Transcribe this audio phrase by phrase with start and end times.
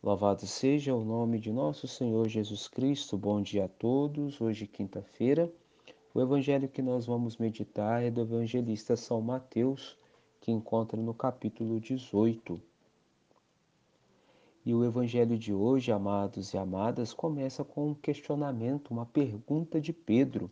[0.00, 3.18] Louvado seja o nome de nosso Senhor Jesus Cristo.
[3.18, 4.40] Bom dia a todos.
[4.40, 5.52] Hoje, quinta-feira,
[6.14, 9.98] o evangelho que nós vamos meditar é do evangelista São Mateus,
[10.40, 12.62] que encontra no capítulo 18.
[14.64, 19.92] E o evangelho de hoje, amados e amadas, começa com um questionamento, uma pergunta de
[19.92, 20.48] Pedro.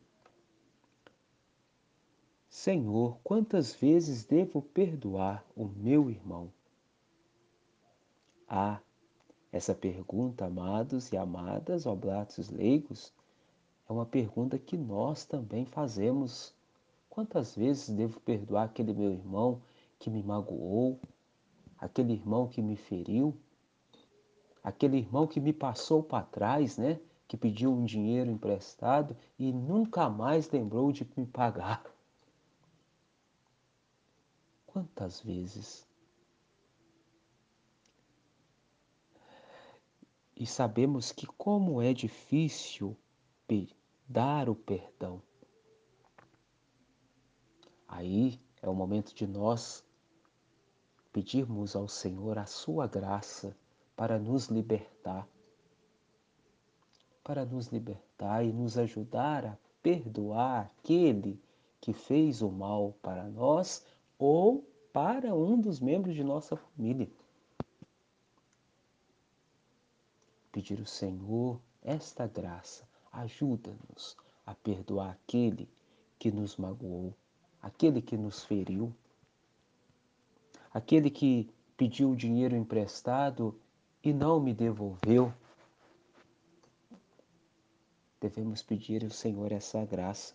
[2.48, 6.52] Senhor, quantas vezes devo perdoar o meu irmão?
[8.48, 8.80] Ah,
[9.56, 13.12] essa pergunta, amados e amadas, oblatos leigos,
[13.88, 16.54] é uma pergunta que nós também fazemos.
[17.08, 19.62] Quantas vezes devo perdoar aquele meu irmão
[19.98, 21.00] que me magoou,
[21.78, 23.34] aquele irmão que me feriu,
[24.62, 27.00] aquele irmão que me passou para trás, né?
[27.26, 31.82] Que pediu um dinheiro emprestado e nunca mais lembrou de me pagar.
[34.66, 35.86] Quantas vezes
[40.36, 42.96] e sabemos que como é difícil
[44.08, 45.20] dar o perdão.
[47.88, 49.84] Aí é o momento de nós
[51.12, 53.56] pedirmos ao Senhor a sua graça
[53.96, 55.26] para nos libertar,
[57.24, 61.40] para nos libertar e nos ajudar a perdoar aquele
[61.80, 63.84] que fez o mal para nós
[64.18, 67.10] ou para um dos membros de nossa família.
[70.56, 72.88] Pedir ao Senhor esta graça.
[73.12, 75.68] Ajuda-nos a perdoar aquele
[76.18, 77.14] que nos magoou,
[77.60, 78.90] aquele que nos feriu,
[80.72, 83.54] aquele que pediu dinheiro emprestado
[84.02, 85.30] e não me devolveu.
[88.18, 90.34] Devemos pedir ao Senhor essa graça.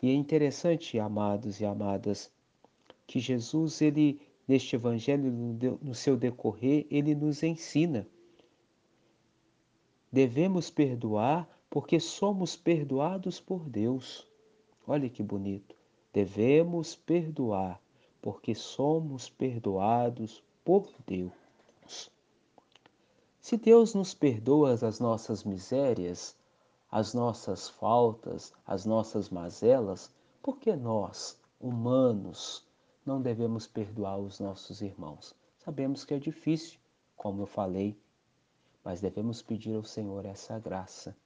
[0.00, 2.30] E é interessante, amados e amadas,
[3.04, 5.28] que Jesus, ele, neste evangelho,
[5.82, 8.06] no seu decorrer, ele nos ensina
[10.14, 14.24] Devemos perdoar porque somos perdoados por Deus.
[14.86, 15.74] Olha que bonito.
[16.12, 17.80] Devemos perdoar
[18.22, 22.08] porque somos perdoados por Deus.
[23.40, 26.36] Se Deus nos perdoa as nossas misérias,
[26.88, 32.64] as nossas faltas, as nossas mazelas, por que nós, humanos,
[33.04, 35.34] não devemos perdoar os nossos irmãos?
[35.58, 36.78] Sabemos que é difícil,
[37.16, 37.98] como eu falei
[38.84, 41.16] mas devemos pedir ao Senhor essa graça.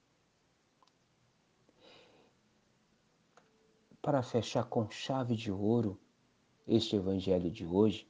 [4.01, 5.99] Para fechar com chave de ouro
[6.65, 8.09] este Evangelho de hoje,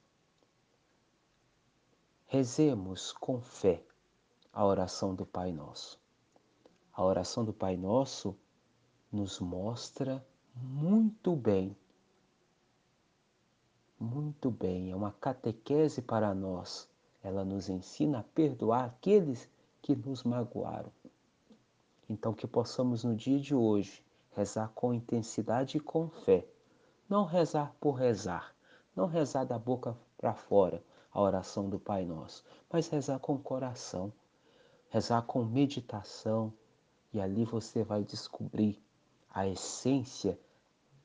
[2.27, 3.83] rezemos com fé
[4.53, 5.99] a oração do Pai Nosso.
[6.93, 8.37] A oração do Pai Nosso
[9.11, 10.23] nos mostra
[10.53, 11.75] muito bem,
[13.99, 16.87] muito bem, é uma catequese para nós
[17.24, 19.50] ela nos ensina a perdoar aqueles
[19.81, 20.91] que nos magoaram.
[22.09, 26.46] Então, que possamos no dia de hoje rezar com intensidade e com fé.
[27.08, 28.56] Não rezar por rezar,
[28.96, 34.13] não rezar da boca para fora a oração do Pai Nosso, mas rezar com coração,
[34.90, 36.53] rezar com meditação,
[37.12, 38.79] e ali você vai descobrir
[39.31, 40.40] a essência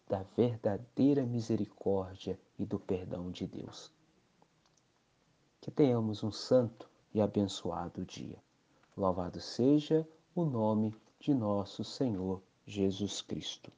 [0.09, 3.91] da verdadeira misericórdia e do perdão de Deus.
[5.65, 8.37] Que tenhamos um santo e abençoado dia.
[8.95, 13.73] Louvado seja o nome de nosso Senhor Jesus Cristo.